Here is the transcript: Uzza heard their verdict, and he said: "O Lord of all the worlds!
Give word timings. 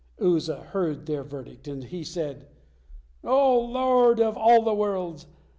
Uzza 0.19 0.55
heard 0.63 1.05
their 1.05 1.23
verdict, 1.23 1.67
and 1.67 1.83
he 1.83 2.03
said: 2.03 2.47
"O 3.23 3.59
Lord 3.59 4.19
of 4.19 4.35
all 4.35 4.63
the 4.63 4.73
worlds! 4.73 5.27